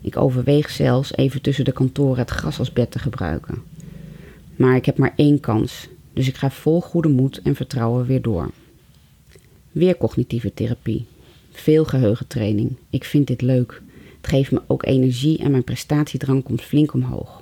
ik 0.00 0.16
overweeg 0.16 0.70
zelfs 0.70 1.16
even 1.16 1.42
tussen 1.42 1.64
de 1.64 1.72
kantoren 1.72 2.18
het 2.18 2.30
gras 2.30 2.58
als 2.58 2.72
bed 2.72 2.90
te 2.90 2.98
gebruiken. 2.98 3.62
Maar 4.56 4.76
ik 4.76 4.84
heb 4.84 4.98
maar 4.98 5.12
één 5.16 5.40
kans, 5.40 5.88
dus 6.12 6.28
ik 6.28 6.36
ga 6.36 6.50
vol 6.50 6.80
goede 6.80 7.08
moed 7.08 7.42
en 7.42 7.54
vertrouwen 7.54 8.06
weer 8.06 8.22
door. 8.22 8.50
Weer 9.72 9.96
cognitieve 9.96 10.54
therapie. 10.54 11.06
Veel 11.50 11.84
geheugentraining. 11.84 12.76
Ik 12.90 13.04
vind 13.04 13.26
dit 13.26 13.40
leuk. 13.40 13.82
Het 14.16 14.30
geeft 14.30 14.50
me 14.50 14.62
ook 14.66 14.86
energie 14.86 15.38
en 15.38 15.50
mijn 15.50 15.64
prestatiedrang 15.64 16.42
komt 16.42 16.62
flink 16.62 16.94
omhoog. 16.94 17.41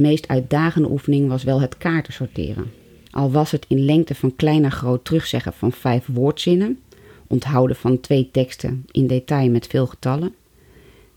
Meest 0.00 0.28
uitdagende 0.28 0.90
oefening 0.90 1.28
was 1.28 1.44
wel 1.44 1.60
het 1.60 1.78
kaarten 1.78 2.12
sorteren. 2.12 2.72
Al 3.10 3.30
was 3.30 3.50
het 3.50 3.64
in 3.68 3.84
lengte 3.84 4.14
van 4.14 4.36
klein 4.36 4.60
naar 4.60 4.70
groot 4.70 5.04
terugzeggen 5.04 5.52
van 5.52 5.72
vijf 5.72 6.06
woordzinnen, 6.06 6.78
onthouden 7.26 7.76
van 7.76 8.00
twee 8.00 8.28
teksten 8.32 8.84
in 8.90 9.06
detail 9.06 9.50
met 9.50 9.66
veel 9.66 9.86
getallen, 9.86 10.34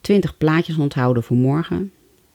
twintig 0.02 0.38
plaatjes 0.38 0.78
onthouden 0.78 1.24
voor 1.24 1.38
morgen, 1.38 1.92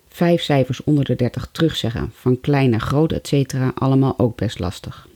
vijf 0.08 0.42
cijfers 0.42 0.84
onder 0.84 1.04
de 1.04 1.16
dertig 1.16 1.48
terugzeggen 1.52 2.10
van 2.12 2.40
klein 2.40 2.70
naar 2.70 2.80
groot, 2.80 3.12
etc. 3.12 3.54
allemaal 3.74 4.18
ook 4.18 4.36
best 4.36 4.58
lastig. 4.58 5.08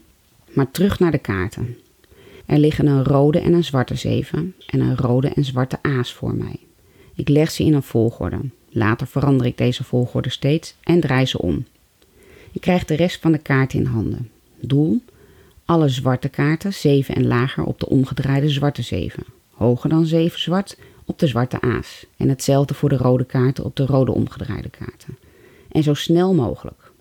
Maar 0.53 0.71
terug 0.71 0.99
naar 0.99 1.11
de 1.11 1.17
kaarten. 1.17 1.77
Er 2.45 2.57
liggen 2.57 2.87
een 2.87 3.03
rode 3.03 3.39
en 3.39 3.53
een 3.53 3.63
zwarte 3.63 3.95
zeven 3.95 4.55
en 4.67 4.79
een 4.79 4.97
rode 4.97 5.27
en 5.27 5.45
zwarte 5.45 5.77
aas 5.81 6.13
voor 6.13 6.35
mij. 6.35 6.59
Ik 7.15 7.29
leg 7.29 7.51
ze 7.51 7.63
in 7.63 7.73
een 7.73 7.83
volgorde. 7.83 8.39
Later 8.75 9.07
verander 9.07 9.45
ik 9.45 9.57
deze 9.57 9.83
volgorde 9.83 10.29
steeds 10.29 10.75
en 10.83 10.99
draai 10.99 11.25
ze 11.25 11.41
om. 11.41 11.65
Ik 12.51 12.61
krijg 12.61 12.85
de 12.85 12.95
rest 12.95 13.21
van 13.21 13.31
de 13.31 13.37
kaart 13.37 13.73
in 13.73 13.85
handen. 13.85 14.29
Doel: 14.59 15.01
alle 15.65 15.89
zwarte 15.89 16.29
kaarten 16.29 16.73
7 16.73 17.15
en 17.15 17.27
lager 17.27 17.63
op 17.63 17.79
de 17.79 17.89
omgedraaide 17.89 18.49
zwarte 18.49 18.81
7. 18.81 19.23
Hoger 19.51 19.89
dan 19.89 20.05
7 20.05 20.39
zwart 20.39 20.77
op 21.05 21.19
de 21.19 21.27
zwarte 21.27 21.61
aas. 21.61 22.05
En 22.17 22.29
hetzelfde 22.29 22.73
voor 22.73 22.89
de 22.89 22.97
rode 22.97 23.25
kaarten 23.25 23.63
op 23.63 23.75
de 23.75 23.85
rode 23.85 24.11
omgedraaide 24.11 24.69
kaarten. 24.69 25.17
En 25.71 25.83
zo 25.83 25.93
snel 25.93 26.33
mogelijk. 26.33 26.91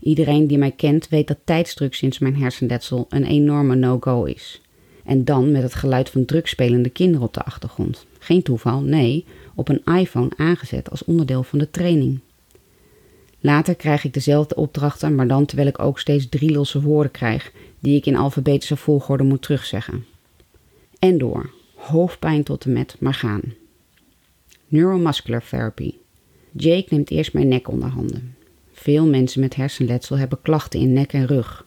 Iedereen 0.00 0.46
die 0.46 0.58
mij 0.58 0.70
kent 0.70 1.08
weet 1.08 1.28
dat 1.28 1.38
tijdsdruk 1.44 1.94
sinds 1.94 2.18
mijn 2.18 2.36
hersenletsel 2.36 3.06
een 3.08 3.24
enorme 3.24 3.74
no-go 3.74 4.24
is. 4.24 4.60
En 5.04 5.24
dan 5.24 5.52
met 5.52 5.62
het 5.62 5.74
geluid 5.74 6.10
van 6.10 6.24
drugspelende 6.24 6.88
kinderen 6.88 7.26
op 7.26 7.34
de 7.34 7.42
achtergrond. 7.42 8.06
Geen 8.18 8.42
toeval, 8.42 8.80
nee, 8.80 9.24
op 9.54 9.68
een 9.68 9.84
iPhone 9.84 10.30
aangezet 10.36 10.90
als 10.90 11.04
onderdeel 11.04 11.42
van 11.42 11.58
de 11.58 11.70
training. 11.70 12.20
Later 13.40 13.74
krijg 13.74 14.04
ik 14.04 14.12
dezelfde 14.12 14.54
opdrachten, 14.54 15.14
maar 15.14 15.28
dan 15.28 15.46
terwijl 15.46 15.68
ik 15.68 15.78
ook 15.78 15.98
steeds 15.98 16.28
drie 16.28 16.52
losse 16.52 16.80
woorden 16.80 17.12
krijg 17.12 17.52
die 17.78 17.96
ik 17.96 18.06
in 18.06 18.16
alfabetische 18.16 18.76
volgorde 18.76 19.24
moet 19.24 19.42
terugzeggen. 19.42 20.04
En 20.98 21.18
door. 21.18 21.50
Hoofdpijn 21.74 22.42
tot 22.42 22.64
en 22.64 22.72
met, 22.72 22.96
maar 23.00 23.14
gaan. 23.14 23.42
Neuromuscular 24.68 25.44
therapy. 25.48 25.94
Jake 26.52 26.86
neemt 26.88 27.10
eerst 27.10 27.32
mijn 27.32 27.48
nek 27.48 27.68
onder 27.68 27.88
handen. 27.88 28.36
Veel 28.72 29.06
mensen 29.06 29.40
met 29.40 29.54
hersenletsel 29.54 30.18
hebben 30.18 30.42
klachten 30.42 30.80
in 30.80 30.92
nek 30.92 31.12
en 31.12 31.26
rug. 31.26 31.66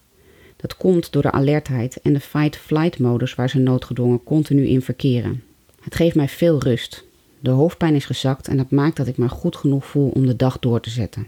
Dat 0.58 0.78
komt 0.78 1.12
door 1.12 1.22
de 1.22 1.32
alertheid 1.32 2.02
en 2.02 2.14
de 2.14 2.20
fight-flight 2.20 3.00
modus 3.00 3.36
waar 3.36 3.50
ze 3.50 3.60
noodgedwongen 3.60 4.24
continu 4.24 4.68
in 4.68 4.82
verkeren. 4.82 5.44
Het 5.82 5.96
geeft 5.96 6.16
mij 6.16 6.28
veel 6.28 6.60
rust. 6.60 7.06
De 7.40 7.50
hoofdpijn 7.50 7.96
is 7.96 8.06
gezakt 8.06 8.48
en 8.48 8.58
dat 8.58 8.72
maakt 8.72 8.98
dat 8.98 9.08
ik 9.08 9.18
me 9.18 9.30
goed 9.30 9.56
genoeg 9.56 9.86
voel 9.86 10.10
om 10.10 10.26
de 10.26 10.36
dag 10.36 10.60
door 10.60 10.80
te 10.80 10.90
zetten. 10.90 11.28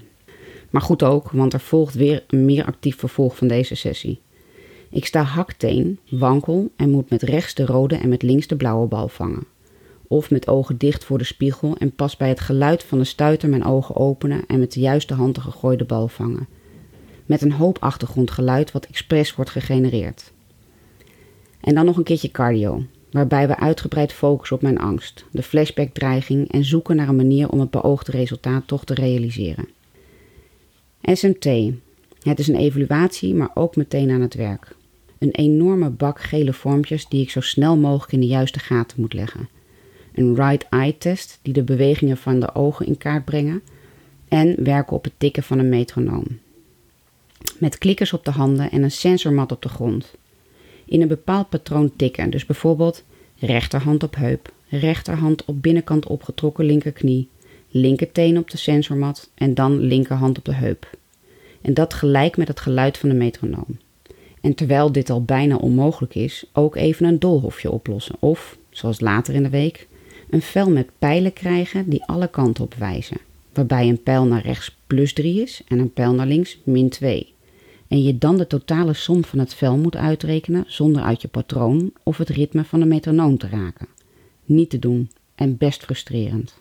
Maar 0.69 0.81
goed 0.81 1.03
ook, 1.03 1.31
want 1.31 1.53
er 1.53 1.59
volgt 1.59 1.93
weer 1.93 2.23
een 2.27 2.45
meer 2.45 2.65
actief 2.65 2.97
vervolg 2.97 3.35
van 3.35 3.47
deze 3.47 3.75
sessie. 3.75 4.19
Ik 4.89 5.05
sta 5.05 5.21
hakteen, 5.21 5.99
wankel 6.09 6.71
en 6.75 6.89
moet 6.89 7.09
met 7.09 7.21
rechts 7.21 7.53
de 7.53 7.65
rode 7.65 7.95
en 7.95 8.09
met 8.09 8.21
links 8.21 8.47
de 8.47 8.55
blauwe 8.55 8.87
bal 8.87 9.07
vangen. 9.07 9.43
Of 10.07 10.29
met 10.29 10.47
ogen 10.47 10.77
dicht 10.77 11.03
voor 11.03 11.17
de 11.17 11.23
spiegel 11.23 11.75
en 11.77 11.91
pas 11.91 12.17
bij 12.17 12.29
het 12.29 12.39
geluid 12.39 12.83
van 12.83 12.97
de 12.97 13.03
stuiter 13.03 13.49
mijn 13.49 13.65
ogen 13.65 13.95
openen 13.95 14.43
en 14.47 14.59
met 14.59 14.73
de 14.73 14.79
juiste 14.79 15.13
hand 15.13 15.35
de 15.35 15.41
gegooide 15.41 15.85
bal 15.85 16.07
vangen. 16.07 16.47
Met 17.29 17.41
een 17.41 17.51
hoop 17.51 17.77
achtergrondgeluid 17.79 18.71
wat 18.71 18.85
expres 18.85 19.35
wordt 19.35 19.51
gegenereerd. 19.51 20.31
En 21.59 21.75
dan 21.75 21.85
nog 21.85 21.97
een 21.97 22.03
keertje 22.03 22.31
cardio, 22.31 22.83
waarbij 23.11 23.47
we 23.47 23.57
uitgebreid 23.57 24.13
focussen 24.13 24.55
op 24.55 24.61
mijn 24.61 24.77
angst, 24.77 25.25
de 25.31 25.43
flashback-dreiging 25.43 26.51
en 26.51 26.65
zoeken 26.65 26.95
naar 26.95 27.07
een 27.07 27.15
manier 27.15 27.49
om 27.49 27.59
het 27.59 27.69
beoogde 27.69 28.11
resultaat 28.11 28.67
toch 28.67 28.85
te 28.85 28.93
realiseren. 28.93 29.67
SMT. 31.01 31.45
Het 32.21 32.39
is 32.39 32.47
een 32.47 32.55
evaluatie, 32.55 33.35
maar 33.35 33.51
ook 33.53 33.75
meteen 33.75 34.11
aan 34.11 34.21
het 34.21 34.33
werk. 34.33 34.75
Een 35.17 35.31
enorme 35.31 35.89
bak 35.89 36.21
gele 36.21 36.53
vormpjes 36.53 37.07
die 37.07 37.21
ik 37.21 37.29
zo 37.29 37.41
snel 37.41 37.77
mogelijk 37.77 38.11
in 38.13 38.19
de 38.19 38.27
juiste 38.27 38.59
gaten 38.59 39.01
moet 39.01 39.13
leggen. 39.13 39.49
Een 40.13 40.35
right 40.35 40.65
eye 40.69 40.97
test 40.97 41.39
die 41.41 41.53
de 41.53 41.63
bewegingen 41.63 42.17
van 42.17 42.39
de 42.39 42.55
ogen 42.55 42.85
in 42.85 42.97
kaart 42.97 43.25
brengen. 43.25 43.61
En 44.27 44.63
werken 44.63 44.95
op 44.95 45.03
het 45.03 45.13
tikken 45.17 45.43
van 45.43 45.59
een 45.59 45.69
metronoom. 45.69 46.25
Met 47.57 47.77
klikkers 47.77 48.13
op 48.13 48.25
de 48.25 48.31
handen 48.31 48.71
en 48.71 48.83
een 48.83 48.91
sensormat 48.91 49.51
op 49.51 49.61
de 49.61 49.69
grond. 49.69 50.13
In 50.85 51.01
een 51.01 51.07
bepaald 51.07 51.49
patroon 51.49 51.91
tikken, 51.95 52.29
dus 52.29 52.45
bijvoorbeeld 52.45 53.03
rechterhand 53.39 54.03
op 54.03 54.15
heup, 54.15 54.53
rechterhand 54.69 55.45
op 55.45 55.61
binnenkant 55.61 56.07
opgetrokken 56.07 56.65
linkerknie, 56.65 57.27
linkerteen 57.69 58.37
op 58.37 58.49
de 58.49 58.57
sensormat 58.57 59.29
en 59.35 59.53
dan 59.53 59.79
linkerhand 59.79 60.37
op 60.37 60.45
de 60.45 60.53
heup. 60.53 60.89
En 61.61 61.73
dat 61.73 61.93
gelijk 61.93 62.37
met 62.37 62.47
het 62.47 62.59
geluid 62.59 62.97
van 62.97 63.09
de 63.09 63.15
metronoom. 63.15 63.77
En 64.41 64.55
terwijl 64.55 64.91
dit 64.91 65.09
al 65.09 65.23
bijna 65.23 65.55
onmogelijk 65.55 66.15
is, 66.15 66.45
ook 66.53 66.75
even 66.75 67.05
een 67.05 67.19
doolhofje 67.19 67.71
oplossen. 67.71 68.15
Of, 68.19 68.57
zoals 68.69 68.99
later 68.99 69.33
in 69.33 69.43
de 69.43 69.49
week, 69.49 69.87
een 70.29 70.41
vel 70.41 70.69
met 70.69 70.89
pijlen 70.99 71.33
krijgen 71.33 71.89
die 71.89 72.05
alle 72.05 72.27
kanten 72.27 72.63
op 72.63 72.73
wijzen. 72.73 73.17
Waarbij 73.53 73.87
een 73.87 74.03
pijl 74.03 74.25
naar 74.25 74.41
rechts 74.41 74.77
plus 74.89 75.13
3 75.13 75.41
is 75.41 75.61
en 75.67 75.79
een 75.79 75.93
pijl 75.93 76.13
naar 76.13 76.27
links 76.27 76.57
min 76.63 76.89
2. 76.89 77.33
En 77.87 78.03
je 78.03 78.17
dan 78.17 78.37
de 78.37 78.47
totale 78.47 78.93
som 78.93 79.23
van 79.23 79.39
het 79.39 79.53
vel 79.53 79.77
moet 79.77 79.95
uitrekenen 79.95 80.63
zonder 80.67 81.01
uit 81.01 81.21
je 81.21 81.27
patroon 81.27 81.93
of 82.03 82.17
het 82.17 82.29
ritme 82.29 82.63
van 82.63 82.79
de 82.79 82.85
metronoom 82.85 83.37
te 83.37 83.47
raken. 83.47 83.87
Niet 84.45 84.69
te 84.69 84.79
doen 84.79 85.09
en 85.35 85.57
best 85.57 85.83
frustrerend. 85.83 86.57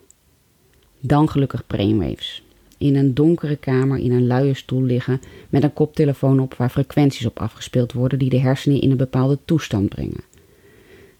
Dan 0.99 1.29
gelukkig 1.29 1.67
brainwaves. 1.67 2.43
In 2.77 2.95
een 2.95 3.13
donkere 3.13 3.55
kamer 3.55 3.97
in 3.97 4.11
een 4.11 4.27
luie 4.27 4.53
stoel 4.53 4.83
liggen 4.83 5.21
met 5.49 5.63
een 5.63 5.73
koptelefoon 5.73 6.39
op 6.39 6.53
waar 6.53 6.69
frequenties 6.69 7.25
op 7.25 7.39
afgespeeld 7.39 7.93
worden 7.93 8.19
die 8.19 8.29
de 8.29 8.39
hersenen 8.39 8.81
in 8.81 8.91
een 8.91 8.97
bepaalde 8.97 9.37
toestand 9.45 9.89
brengen. 9.89 10.23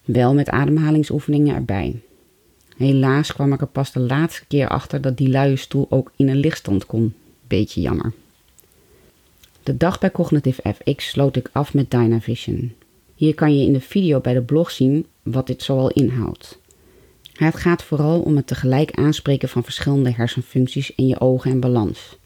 Wel 0.05 0.33
met 0.33 0.49
ademhalingsoefeningen 0.49 1.55
erbij. 1.55 2.01
Helaas 2.79 3.33
kwam 3.33 3.53
ik 3.53 3.61
er 3.61 3.67
pas 3.67 3.91
de 3.91 3.99
laatste 3.99 4.45
keer 4.47 4.67
achter 4.67 5.01
dat 5.01 5.17
die 5.17 5.29
luie 5.29 5.55
stoel 5.55 5.85
ook 5.89 6.11
in 6.15 6.29
een 6.29 6.37
lichtstand 6.37 6.85
kon. 6.85 7.13
Beetje 7.47 7.81
jammer. 7.81 8.13
De 9.63 9.77
dag 9.77 9.99
bij 9.99 10.11
Cognitive 10.11 10.73
FX 10.73 11.09
sloot 11.09 11.35
ik 11.35 11.49
af 11.51 11.73
met 11.73 11.91
Dynavision. 11.91 12.73
Hier 13.15 13.35
kan 13.35 13.57
je 13.57 13.65
in 13.65 13.73
de 13.73 13.81
video 13.81 14.19
bij 14.19 14.33
de 14.33 14.41
blog 14.41 14.71
zien 14.71 15.05
wat 15.23 15.47
dit 15.47 15.63
zoal 15.63 15.89
inhoudt. 15.89 16.59
Het 17.33 17.55
gaat 17.55 17.83
vooral 17.83 18.21
om 18.21 18.35
het 18.35 18.47
tegelijk 18.47 18.91
aanspreken 18.91 19.49
van 19.49 19.63
verschillende 19.63 20.11
hersenfuncties 20.13 20.95
in 20.95 21.07
je 21.07 21.19
ogen 21.19 21.51
en 21.51 21.59
balans. 21.59 22.17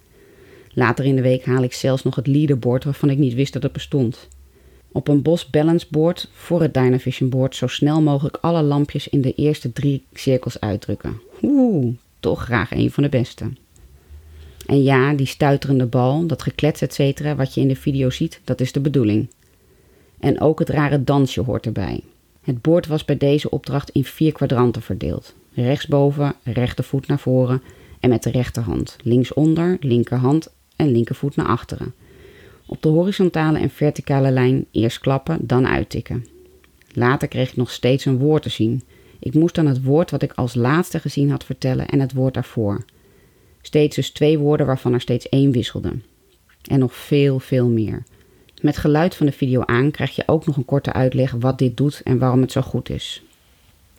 Later 0.73 1.05
in 1.05 1.15
de 1.15 1.21
week 1.21 1.45
haal 1.45 1.63
ik 1.63 1.73
zelfs 1.73 2.03
nog 2.03 2.15
het 2.15 2.27
leaderboard 2.27 2.83
waarvan 2.83 3.09
ik 3.09 3.17
niet 3.17 3.33
wist 3.33 3.53
dat 3.53 3.63
het 3.63 3.71
bestond. 3.71 4.27
Op 4.95 5.07
een 5.07 5.21
Bos 5.21 5.49
Balance 5.49 5.85
board 5.89 6.29
voor 6.33 6.61
het 6.61 6.73
Dynavision 6.73 7.29
board 7.29 7.55
zo 7.55 7.67
snel 7.67 8.01
mogelijk 8.01 8.37
alle 8.41 8.61
lampjes 8.61 9.07
in 9.07 9.21
de 9.21 9.33
eerste 9.33 9.73
drie 9.73 10.03
cirkels 10.13 10.59
uitdrukken. 10.59 11.21
Oeh, 11.41 11.93
toch 12.19 12.43
graag 12.43 12.71
een 12.71 12.91
van 12.91 13.03
de 13.03 13.09
beste. 13.09 13.45
En 14.65 14.83
ja, 14.83 15.13
die 15.13 15.25
stuiterende 15.25 15.85
bal, 15.85 16.25
dat 16.27 16.41
geklets 16.41 16.81
etc. 16.81 17.35
wat 17.35 17.53
je 17.53 17.61
in 17.61 17.67
de 17.67 17.75
video 17.75 18.09
ziet, 18.09 18.41
dat 18.43 18.61
is 18.61 18.71
de 18.71 18.79
bedoeling. 18.79 19.29
En 20.19 20.41
ook 20.41 20.59
het 20.59 20.69
rare 20.69 21.03
dansje 21.03 21.41
hoort 21.41 21.65
erbij. 21.65 22.01
Het 22.41 22.61
boord 22.61 22.87
was 22.87 23.05
bij 23.05 23.17
deze 23.17 23.49
opdracht 23.49 23.89
in 23.89 24.03
vier 24.03 24.31
kwadranten 24.31 24.81
verdeeld. 24.81 25.33
Rechtsboven, 25.53 26.35
rechtervoet 26.43 27.07
naar 27.07 27.19
voren 27.19 27.61
en 27.99 28.09
met 28.09 28.23
de 28.23 28.31
rechterhand. 28.31 28.97
Linksonder, 29.03 29.77
linkerhand 29.79 30.47
en 30.75 30.91
linkervoet 30.91 31.35
naar 31.35 31.45
achteren. 31.45 31.93
Op 32.73 32.81
de 32.81 32.89
horizontale 32.89 33.59
en 33.59 33.69
verticale 33.69 34.31
lijn 34.31 34.65
eerst 34.71 34.99
klappen, 34.99 35.47
dan 35.47 35.67
uittikken. 35.67 36.25
Later 36.91 37.27
kreeg 37.27 37.49
ik 37.49 37.55
nog 37.55 37.71
steeds 37.71 38.05
een 38.05 38.17
woord 38.17 38.43
te 38.43 38.49
zien. 38.49 38.83
Ik 39.19 39.33
moest 39.33 39.55
dan 39.55 39.65
het 39.65 39.83
woord 39.83 40.11
wat 40.11 40.21
ik 40.21 40.31
als 40.31 40.55
laatste 40.55 40.99
gezien 40.99 41.29
had 41.29 41.43
vertellen 41.43 41.87
en 41.87 41.99
het 41.99 42.13
woord 42.13 42.33
daarvoor. 42.33 42.85
Steeds 43.61 43.95
dus 43.95 44.09
twee 44.09 44.37
woorden 44.37 44.65
waarvan 44.65 44.93
er 44.93 45.01
steeds 45.01 45.29
één 45.29 45.51
wisselde. 45.51 45.93
En 46.69 46.79
nog 46.79 46.95
veel, 46.95 47.39
veel 47.39 47.67
meer. 47.67 48.03
Met 48.61 48.77
geluid 48.77 49.15
van 49.15 49.25
de 49.25 49.31
video 49.31 49.61
aan 49.65 49.91
krijg 49.91 50.15
je 50.15 50.23
ook 50.25 50.45
nog 50.45 50.57
een 50.57 50.65
korte 50.65 50.93
uitleg 50.93 51.31
wat 51.31 51.57
dit 51.57 51.77
doet 51.77 52.01
en 52.03 52.17
waarom 52.17 52.41
het 52.41 52.51
zo 52.51 52.61
goed 52.61 52.89
is. 52.89 53.23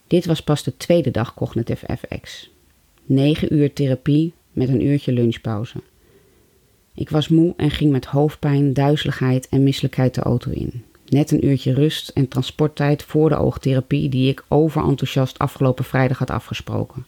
Dit 0.07 0.27
was 0.27 0.43
pas 0.43 0.63
de 0.63 0.77
tweede 0.77 1.11
dag 1.11 1.35
Cognitive 1.35 1.97
FX. 1.97 2.51
9 3.05 3.55
uur 3.55 3.73
therapie 3.73 4.33
met 4.53 4.69
een 4.69 4.87
uurtje 4.87 5.13
lunchpauze. 5.13 5.79
Ik 6.95 7.11
was 7.11 7.29
moe 7.29 7.55
en 7.57 7.71
ging 7.71 7.93
met 7.93 8.05
hoofdpijn, 8.05 8.73
duizeligheid 8.73 9.49
en 9.49 9.63
misselijkheid 9.63 10.15
de 10.15 10.21
auto 10.21 10.51
in. 10.51 10.85
Net 11.07 11.31
een 11.31 11.47
uurtje 11.47 11.75
rust 11.75 12.09
en 12.09 12.29
transporttijd 12.29 13.03
voor 13.03 13.29
de 13.29 13.37
oogtherapie 13.37 14.09
die 14.09 14.29
ik 14.29 14.45
overenthousiast 14.49 15.39
afgelopen 15.39 15.85
vrijdag 15.85 16.19
had 16.19 16.31
afgesproken. 16.31 17.07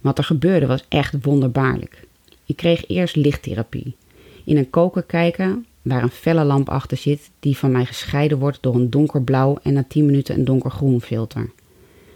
Wat 0.00 0.18
er 0.18 0.24
gebeurde 0.24 0.66
was 0.66 0.84
echt 0.88 1.14
wonderbaarlijk. 1.22 2.06
Ik 2.46 2.56
kreeg 2.56 2.88
eerst 2.88 3.16
lichttherapie. 3.16 3.96
In 4.44 4.56
een 4.56 4.70
koker 4.70 5.02
kijken 5.02 5.66
waar 5.82 6.02
een 6.02 6.10
felle 6.10 6.44
lamp 6.44 6.68
achter 6.68 6.96
zit 6.96 7.30
die 7.40 7.56
van 7.56 7.72
mij 7.72 7.84
gescheiden 7.84 8.38
wordt 8.38 8.58
door 8.60 8.74
een 8.74 8.90
donkerblauw 8.90 9.58
en 9.62 9.72
na 9.72 9.84
10 9.88 10.06
minuten 10.06 10.34
een 10.34 10.44
donkergroen 10.44 11.00
filter. 11.00 11.50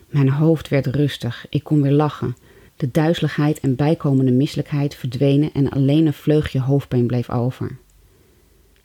Mijn 0.08 0.28
hoofd 0.30 0.68
werd 0.68 0.86
rustig, 0.86 1.46
ik 1.50 1.64
kon 1.64 1.82
weer 1.82 1.92
lachen. 1.92 2.36
De 2.78 2.90
duizeligheid 2.90 3.60
en 3.60 3.76
bijkomende 3.76 4.32
misselijkheid 4.32 4.94
verdwenen 4.94 5.52
en 5.52 5.70
alleen 5.70 6.06
een 6.06 6.12
vleugje 6.12 6.60
hoofdpijn 6.60 7.06
bleef 7.06 7.30
over. 7.30 7.76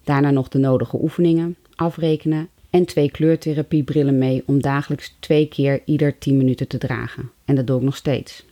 Daarna 0.04 0.32
nog 0.32 0.48
de 0.48 0.58
nodige 0.58 1.02
oefeningen, 1.02 1.56
afrekenen 1.76 2.50
en 2.70 2.86
twee 2.86 3.12
kleurtherapiebrillen 3.12 4.18
mee 4.18 4.44
om 4.46 4.62
dagelijks 4.62 5.16
twee 5.20 5.48
keer 5.48 5.82
ieder 5.86 6.18
10 6.18 6.38
minuten 6.38 6.68
te 6.68 6.78
dragen. 6.78 7.32
En 7.46 7.56
dat 7.56 7.68
doe 7.68 7.78
ik 7.78 7.84
nog 7.84 7.96
steeds. 7.96 8.46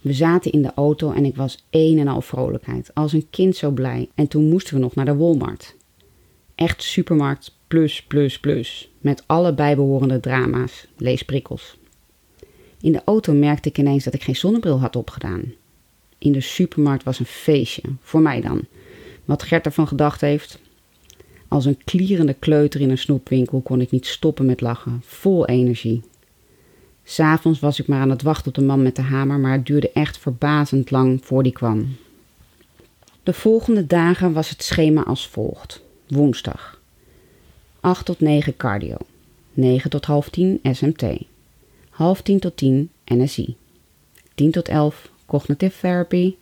We 0.00 0.12
zaten 0.12 0.52
in 0.52 0.62
de 0.62 0.74
auto 0.74 1.12
en 1.12 1.24
ik 1.24 1.36
was 1.36 1.66
een 1.70 1.98
en 1.98 2.08
al 2.08 2.20
vrolijkheid, 2.20 2.94
als 2.94 3.12
een 3.12 3.26
kind 3.30 3.56
zo 3.56 3.70
blij. 3.70 4.08
En 4.14 4.28
toen 4.28 4.48
moesten 4.48 4.74
we 4.74 4.80
nog 4.80 4.94
naar 4.94 5.04
de 5.04 5.16
Walmart. 5.16 5.76
Echt 6.54 6.82
supermarkt 6.82 7.56
plus 7.66 8.02
plus 8.02 8.40
plus, 8.40 8.90
met 9.00 9.22
alle 9.26 9.54
bijbehorende 9.54 10.20
drama's, 10.20 10.86
lees 10.96 11.22
prikkels. 11.22 11.77
In 12.80 12.92
de 12.92 13.02
auto 13.04 13.32
merkte 13.32 13.68
ik 13.68 13.78
ineens 13.78 14.04
dat 14.04 14.14
ik 14.14 14.22
geen 14.22 14.36
zonnebril 14.36 14.80
had 14.80 14.96
opgedaan. 14.96 15.52
In 16.18 16.32
de 16.32 16.40
supermarkt 16.40 17.04
was 17.04 17.18
een 17.18 17.26
feestje, 17.26 17.82
voor 18.02 18.20
mij 18.20 18.40
dan. 18.40 18.60
Wat 19.24 19.42
Gert 19.42 19.66
ervan 19.66 19.88
gedacht 19.88 20.20
heeft. 20.20 20.58
Als 21.48 21.64
een 21.64 21.78
klierende 21.84 22.34
kleuter 22.34 22.80
in 22.80 22.90
een 22.90 22.98
snoepwinkel 22.98 23.60
kon 23.60 23.80
ik 23.80 23.90
niet 23.90 24.06
stoppen 24.06 24.46
met 24.46 24.60
lachen, 24.60 25.02
vol 25.04 25.46
energie. 25.46 26.02
S'avonds 27.04 27.60
was 27.60 27.80
ik 27.80 27.86
maar 27.86 28.00
aan 28.00 28.10
het 28.10 28.22
wachten 28.22 28.48
op 28.48 28.54
de 28.54 28.62
man 28.62 28.82
met 28.82 28.96
de 28.96 29.02
hamer, 29.02 29.38
maar 29.38 29.52
het 29.52 29.66
duurde 29.66 29.90
echt 29.92 30.18
verbazend 30.18 30.90
lang 30.90 31.24
voor 31.24 31.42
die 31.42 31.52
kwam. 31.52 31.96
De 33.22 33.32
volgende 33.32 33.86
dagen 33.86 34.32
was 34.32 34.50
het 34.50 34.62
schema 34.62 35.02
als 35.02 35.28
volgt. 35.28 35.82
Woensdag. 36.06 36.80
8 37.80 38.04
tot 38.04 38.20
9 38.20 38.56
cardio. 38.56 38.96
9 39.52 39.90
tot 39.90 40.04
half 40.04 40.28
10 40.28 40.60
SMT. 40.62 41.04
Half 41.98 42.22
10 42.22 42.38
tot 42.38 42.56
10 42.56 42.90
NSI. 43.04 43.56
10 44.34 44.50
tot 44.50 44.68
11 44.68 45.08
cognitive 45.26 45.78
therapy. 45.80 46.36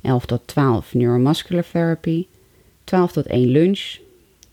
11 0.00 0.26
tot 0.26 0.42
12 0.46 0.94
neuromuscular 0.94 1.64
therapy. 1.70 2.26
12 2.84 3.12
tot 3.12 3.26
1 3.26 3.52
lunch. 3.52 4.00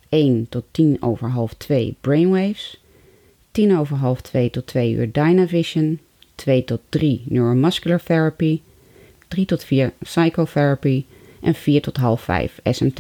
1 0.10 0.50
tot 0.50 0.64
10 0.72 0.98
over 1.02 1.30
half 1.30 1.54
2 1.58 1.96
brainwaves. 2.02 2.78
10 3.56 3.78
over 3.78 3.98
half 3.98 4.22
2 4.22 4.50
tot 4.50 4.68
2 4.68 4.94
uur 4.94 5.12
Dynavision, 5.12 6.00
2 6.36 6.64
tot 6.64 6.82
3 6.90 7.24
Neuromuscular 7.26 8.04
Therapy, 8.04 8.62
3 9.28 9.46
tot 9.46 9.64
4 9.64 9.94
Psychotherapy 10.04 11.06
en 11.42 11.56
4 11.56 11.82
tot 11.82 11.98
half 11.98 12.22
5 12.22 12.60
SMT. 12.64 13.00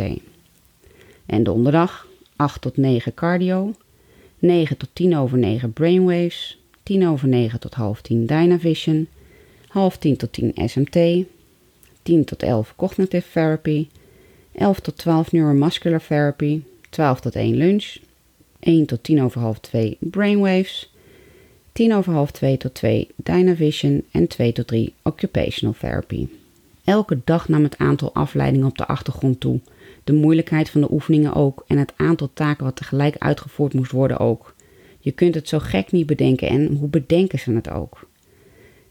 En 1.25 1.43
donderdag 1.43 2.07
8 2.35 2.61
tot 2.61 2.77
9 2.77 3.13
cardio, 3.13 3.73
9 4.39 4.77
tot 4.77 4.89
10 4.93 5.17
over 5.17 5.37
9 5.37 5.69
brainwaves, 5.69 6.57
10 6.85 7.07
over 7.07 7.27
9 7.27 7.59
tot 7.59 7.73
half 7.73 8.01
10 8.01 8.25
Dynavision, 8.25 9.07
half 9.67 9.97
10 9.97 10.17
tot 10.17 10.33
10 10.33 10.51
SMT, 10.55 11.25
10 12.03 12.25
tot 12.25 12.43
11 12.43 12.73
cognitive 12.75 13.31
therapy, 13.31 13.87
11 14.51 14.79
tot 14.79 14.97
12 14.97 15.31
neuromuscular 15.31 16.01
therapy, 16.07 16.63
12 16.89 17.19
tot 17.19 17.35
1 17.35 17.55
lunch, 17.55 17.97
1 18.59 18.85
tot 18.85 19.03
10 19.03 19.23
over 19.23 19.41
half 19.41 19.59
2 19.59 19.97
brainwaves, 19.99 20.93
10 21.71 21.93
over 21.93 22.13
half 22.13 22.31
2 22.31 22.57
tot 22.57 22.73
2 22.73 23.07
Dynavision 23.15 24.03
en 24.11 24.27
2 24.27 24.51
tot 24.51 24.67
3 24.67 24.93
occupational 25.01 25.75
therapy. 25.79 26.27
Elke 26.83 27.19
dag 27.23 27.47
nam 27.47 27.63
het 27.63 27.77
aantal 27.77 28.13
afleidingen 28.13 28.67
op 28.67 28.77
de 28.77 28.85
achtergrond 28.85 29.39
toe, 29.39 29.59
de 30.03 30.13
moeilijkheid 30.13 30.69
van 30.69 30.81
de 30.81 30.91
oefeningen 30.91 31.33
ook 31.33 31.63
en 31.67 31.77
het 31.77 31.93
aantal 31.95 32.29
taken 32.33 32.63
wat 32.63 32.75
tegelijk 32.75 33.15
uitgevoerd 33.17 33.73
moest 33.73 33.91
worden 33.91 34.19
ook. 34.19 34.54
Je 35.05 35.11
kunt 35.11 35.35
het 35.35 35.49
zo 35.49 35.59
gek 35.59 35.91
niet 35.91 36.05
bedenken 36.05 36.47
en 36.47 36.75
hoe 36.75 36.87
bedenken 36.87 37.39
ze 37.39 37.51
het 37.51 37.69
ook? 37.69 38.07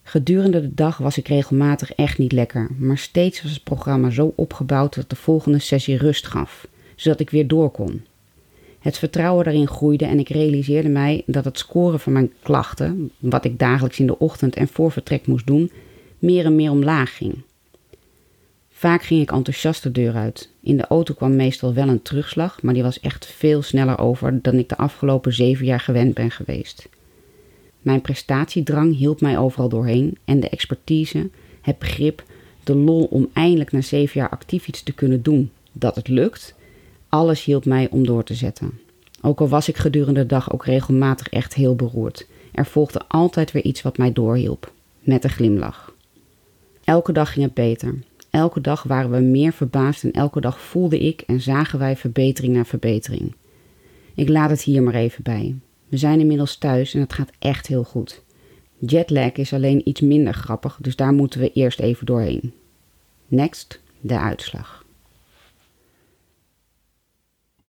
Gedurende 0.02 0.60
de 0.60 0.74
dag 0.74 0.98
was 0.98 1.18
ik 1.18 1.28
regelmatig 1.28 1.92
echt 1.94 2.18
niet 2.18 2.32
lekker, 2.32 2.70
maar 2.78 2.98
steeds 2.98 3.42
was 3.42 3.52
het 3.52 3.62
programma 3.62 4.10
zo 4.10 4.32
opgebouwd 4.36 4.94
dat 4.94 5.10
de 5.10 5.16
volgende 5.16 5.58
sessie 5.58 5.96
rust 5.96 6.26
gaf, 6.26 6.66
zodat 6.96 7.20
ik 7.20 7.30
weer 7.30 7.46
door 7.46 7.70
kon. 7.70 8.04
Het 8.78 8.98
vertrouwen 8.98 9.44
daarin 9.44 9.68
groeide 9.68 10.04
en 10.04 10.18
ik 10.18 10.28
realiseerde 10.28 10.88
mij 10.88 11.22
dat 11.26 11.44
het 11.44 11.58
scoren 11.58 12.00
van 12.00 12.12
mijn 12.12 12.32
klachten, 12.42 13.10
wat 13.18 13.44
ik 13.44 13.58
dagelijks 13.58 13.98
in 13.98 14.06
de 14.06 14.18
ochtend 14.18 14.56
en 14.56 14.68
voor 14.68 14.92
vertrek 14.92 15.26
moest 15.26 15.46
doen, 15.46 15.70
meer 16.18 16.44
en 16.44 16.54
meer 16.54 16.70
omlaag 16.70 17.16
ging. 17.16 17.42
Vaak 18.84 19.02
ging 19.02 19.22
ik 19.22 19.32
enthousiast 19.32 19.82
de 19.82 19.90
deur 19.90 20.14
uit. 20.14 20.48
In 20.60 20.76
de 20.76 20.86
auto 20.86 21.14
kwam 21.14 21.36
meestal 21.36 21.74
wel 21.74 21.88
een 21.88 22.02
terugslag, 22.02 22.62
maar 22.62 22.74
die 22.74 22.82
was 22.82 23.00
echt 23.00 23.26
veel 23.26 23.62
sneller 23.62 23.98
over 23.98 24.42
dan 24.42 24.58
ik 24.58 24.68
de 24.68 24.76
afgelopen 24.76 25.32
zeven 25.32 25.66
jaar 25.66 25.80
gewend 25.80 26.14
ben 26.14 26.30
geweest. 26.30 26.88
Mijn 27.82 28.00
prestatiedrang 28.00 28.96
hielp 28.96 29.20
mij 29.20 29.38
overal 29.38 29.68
doorheen 29.68 30.18
en 30.24 30.40
de 30.40 30.48
expertise, 30.48 31.30
het 31.60 31.78
begrip, 31.78 32.22
de 32.64 32.74
lol 32.74 33.04
om 33.04 33.30
eindelijk 33.32 33.72
na 33.72 33.80
zeven 33.80 34.20
jaar 34.20 34.30
actief 34.30 34.68
iets 34.68 34.82
te 34.82 34.92
kunnen 34.92 35.22
doen, 35.22 35.50
dat 35.72 35.96
het 35.96 36.08
lukt, 36.08 36.54
alles 37.08 37.44
hielp 37.44 37.64
mij 37.64 37.88
om 37.90 38.06
door 38.06 38.24
te 38.24 38.34
zetten. 38.34 38.80
Ook 39.20 39.40
al 39.40 39.48
was 39.48 39.68
ik 39.68 39.76
gedurende 39.76 40.20
de 40.20 40.26
dag 40.26 40.52
ook 40.52 40.64
regelmatig 40.64 41.28
echt 41.28 41.54
heel 41.54 41.74
beroerd. 41.74 42.26
Er 42.52 42.66
volgde 42.66 43.02
altijd 43.08 43.52
weer 43.52 43.64
iets 43.64 43.82
wat 43.82 43.98
mij 43.98 44.12
doorhielp, 44.12 44.72
met 45.00 45.24
een 45.24 45.30
glimlach. 45.30 45.94
Elke 46.84 47.12
dag 47.12 47.32
ging 47.32 47.44
het 47.44 47.54
beter. 47.54 47.94
Elke 48.34 48.60
dag 48.60 48.82
waren 48.82 49.10
we 49.10 49.20
meer 49.20 49.52
verbaasd 49.52 50.04
en 50.04 50.12
elke 50.12 50.40
dag 50.40 50.60
voelde 50.60 50.98
ik 50.98 51.20
en 51.20 51.40
zagen 51.40 51.78
wij 51.78 51.96
verbetering 51.96 52.54
na 52.54 52.64
verbetering. 52.64 53.34
Ik 54.14 54.28
laat 54.28 54.50
het 54.50 54.62
hier 54.62 54.82
maar 54.82 54.94
even 54.94 55.22
bij. 55.22 55.54
We 55.88 55.96
zijn 55.96 56.20
inmiddels 56.20 56.56
thuis 56.56 56.94
en 56.94 57.00
het 57.00 57.12
gaat 57.12 57.30
echt 57.38 57.66
heel 57.66 57.84
goed. 57.84 58.22
Jetlag 58.78 59.32
is 59.32 59.52
alleen 59.52 59.88
iets 59.88 60.00
minder 60.00 60.34
grappig, 60.34 60.78
dus 60.80 60.96
daar 60.96 61.12
moeten 61.12 61.40
we 61.40 61.52
eerst 61.52 61.80
even 61.80 62.06
doorheen. 62.06 62.52
Next, 63.28 63.80
de 64.00 64.18
uitslag. 64.18 64.83